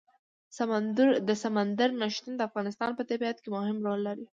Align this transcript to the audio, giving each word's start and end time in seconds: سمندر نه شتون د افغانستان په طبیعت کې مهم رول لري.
سمندر 1.43 1.89
نه 2.01 2.07
شتون 2.15 2.33
د 2.37 2.41
افغانستان 2.49 2.89
په 2.95 3.03
طبیعت 3.11 3.37
کې 3.41 3.49
مهم 3.57 3.77
رول 3.85 3.99
لري. 4.07 4.25